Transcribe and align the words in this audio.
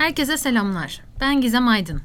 Herkese 0.00 0.36
selamlar. 0.36 1.02
Ben 1.20 1.40
Gizem 1.40 1.68
Aydın. 1.68 2.00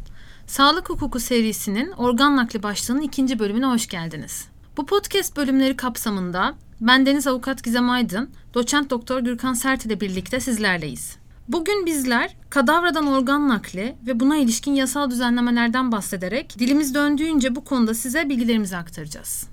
Sağlık 0.48 0.90
Hukuku 0.90 1.20
serisinin 1.20 1.92
organ 1.92 2.36
nakli 2.36 2.64
başlığının 2.64 3.02
ikinci 3.02 3.40
bölümüne 3.40 3.66
hoş 3.66 3.88
geldiniz. 3.88 4.48
Bu 4.78 4.86
podcast 4.86 5.38
bölümleri 5.38 5.78
kapsamında 5.78 6.56
ben 6.82 7.06
Deniz 7.06 7.28
Avukat 7.28 7.64
Gizem 7.64 7.90
Aydın, 7.90 8.30
doçent 8.54 8.90
doktor 8.90 9.20
Gürkan 9.20 9.54
Sert 9.54 9.86
ile 9.86 10.02
birlikte 10.02 10.40
sizlerleyiz. 10.40 11.18
Bugün 11.48 11.86
bizler 11.86 12.36
kadavradan 12.50 13.08
organ 13.08 13.50
nakli 13.50 13.96
ve 14.08 14.20
buna 14.20 14.38
ilişkin 14.38 14.76
yasal 14.76 15.10
düzenlemelerden 15.10 15.92
bahsederek 15.92 16.60
dilimiz 16.60 16.96
döndüğünce 16.96 17.56
bu 17.56 17.64
konuda 17.64 17.94
size 17.94 18.30
bilgilerimizi 18.30 18.78
aktaracağız. 18.78 19.48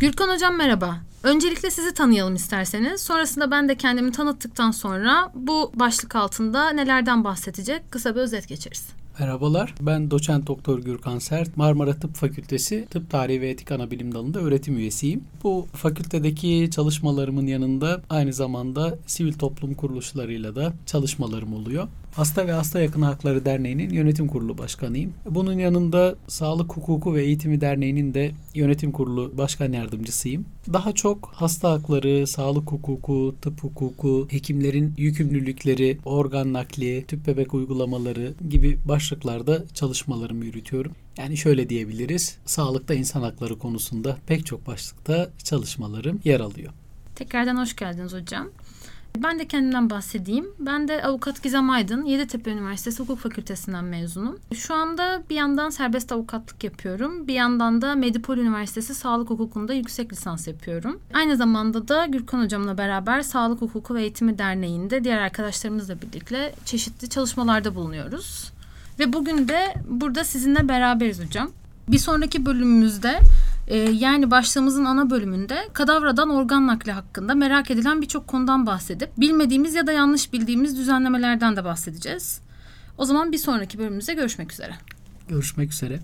Gürkan 0.00 0.28
Hocam 0.28 0.56
merhaba. 0.56 1.00
Öncelikle 1.22 1.70
sizi 1.70 1.94
tanıyalım 1.94 2.34
isterseniz. 2.34 3.00
Sonrasında 3.00 3.50
ben 3.50 3.68
de 3.68 3.74
kendimi 3.74 4.12
tanıttıktan 4.12 4.70
sonra 4.70 5.32
bu 5.34 5.72
başlık 5.74 6.16
altında 6.16 6.70
nelerden 6.70 7.24
bahsedecek 7.24 7.90
kısa 7.90 8.14
bir 8.14 8.20
özet 8.20 8.48
geçeriz. 8.48 8.86
Merhabalar. 9.18 9.74
Ben 9.80 10.10
doçent 10.10 10.46
doktor 10.46 10.78
Gürkan 10.78 11.18
Sert. 11.18 11.56
Marmara 11.56 11.94
Tıp 11.94 12.14
Fakültesi 12.14 12.86
Tıp 12.90 13.10
Tarihi 13.10 13.40
ve 13.40 13.50
Etik 13.50 13.72
Anabilim 13.72 14.14
Dalı'nda 14.14 14.40
öğretim 14.40 14.76
üyesiyim. 14.76 15.24
Bu 15.42 15.66
fakültedeki 15.72 16.70
çalışmalarımın 16.74 17.46
yanında 17.46 18.02
aynı 18.10 18.32
zamanda 18.32 18.98
sivil 19.06 19.32
toplum 19.32 19.74
kuruluşlarıyla 19.74 20.56
da 20.56 20.72
çalışmalarım 20.86 21.54
oluyor. 21.54 21.88
Hasta 22.14 22.46
ve 22.46 22.52
Hasta 22.52 22.80
Yakın 22.80 23.02
Hakları 23.02 23.44
Derneği'nin 23.44 23.90
yönetim 23.90 24.28
kurulu 24.28 24.58
başkanıyım. 24.58 25.12
Bunun 25.30 25.58
yanında 25.58 26.14
Sağlık 26.28 26.76
Hukuku 26.76 27.14
ve 27.14 27.24
Eğitimi 27.24 27.60
Derneği'nin 27.60 28.14
de 28.14 28.30
yönetim 28.54 28.92
kurulu 28.92 29.38
başkan 29.38 29.72
yardımcısıyım. 29.72 30.44
Daha 30.72 30.92
çok 30.92 31.11
hasta 31.32 31.70
hakları, 31.70 32.26
sağlık 32.26 32.72
hukuku, 32.72 33.34
tıp 33.42 33.62
hukuku, 33.62 34.26
hekimlerin 34.30 34.94
yükümlülükleri, 34.96 35.98
organ 36.04 36.52
nakli, 36.52 37.04
tüp 37.08 37.26
bebek 37.26 37.54
uygulamaları 37.54 38.34
gibi 38.48 38.78
başlıklarda 38.88 39.62
çalışmalarımı 39.74 40.44
yürütüyorum. 40.44 40.92
Yani 41.18 41.36
şöyle 41.36 41.68
diyebiliriz, 41.68 42.38
sağlıkta 42.46 42.94
insan 42.94 43.22
hakları 43.22 43.58
konusunda 43.58 44.16
pek 44.26 44.46
çok 44.46 44.66
başlıkta 44.66 45.30
çalışmalarım 45.44 46.20
yer 46.24 46.40
alıyor. 46.40 46.72
Tekrardan 47.14 47.56
hoş 47.56 47.76
geldiniz 47.76 48.12
hocam. 48.12 48.48
Ben 49.18 49.38
de 49.38 49.48
kendimden 49.48 49.90
bahsedeyim. 49.90 50.46
Ben 50.58 50.88
de 50.88 51.02
avukat 51.02 51.42
Gizem 51.42 51.70
Aydın, 51.70 52.04
Yeditepe 52.04 52.50
Üniversitesi 52.50 53.02
Hukuk 53.02 53.18
Fakültesinden 53.18 53.84
mezunum. 53.84 54.38
Şu 54.54 54.74
anda 54.74 55.22
bir 55.30 55.34
yandan 55.34 55.70
serbest 55.70 56.12
avukatlık 56.12 56.64
yapıyorum. 56.64 57.28
Bir 57.28 57.34
yandan 57.34 57.82
da 57.82 57.94
Medipol 57.94 58.38
Üniversitesi 58.38 58.94
Sağlık 58.94 59.30
Hukuku'nda 59.30 59.74
yüksek 59.74 60.12
lisans 60.12 60.48
yapıyorum. 60.48 61.00
Aynı 61.14 61.36
zamanda 61.36 61.88
da 61.88 62.06
Gürkan 62.06 62.42
Hocam'la 62.44 62.78
beraber 62.78 63.22
Sağlık 63.22 63.62
Hukuku 63.62 63.94
ve 63.94 64.02
Eğitimi 64.02 64.38
Derneği'nde 64.38 65.04
diğer 65.04 65.18
arkadaşlarımızla 65.18 66.02
birlikte 66.02 66.54
çeşitli 66.64 67.08
çalışmalarda 67.08 67.74
bulunuyoruz. 67.74 68.52
Ve 68.98 69.12
bugün 69.12 69.48
de 69.48 69.74
burada 69.88 70.24
sizinle 70.24 70.68
beraberiz 70.68 71.24
hocam. 71.24 71.50
Bir 71.88 71.98
sonraki 71.98 72.46
bölümümüzde 72.46 73.18
ee, 73.72 73.78
yani 73.78 74.30
başlığımızın 74.30 74.84
ana 74.84 75.10
bölümünde 75.10 75.68
kadavradan 75.72 76.30
organ 76.30 76.66
nakli 76.66 76.92
hakkında 76.92 77.34
merak 77.34 77.70
edilen 77.70 78.02
birçok 78.02 78.26
konudan 78.26 78.66
bahsedip 78.66 79.10
bilmediğimiz 79.18 79.74
ya 79.74 79.86
da 79.86 79.92
yanlış 79.92 80.32
bildiğimiz 80.32 80.78
düzenlemelerden 80.78 81.56
de 81.56 81.64
bahsedeceğiz. 81.64 82.40
O 82.98 83.04
zaman 83.04 83.32
bir 83.32 83.38
sonraki 83.38 83.78
bölümümüzde 83.78 84.14
görüşmek 84.14 84.52
üzere. 84.52 84.72
Görüşmek 85.28 85.72
üzere. 85.72 86.00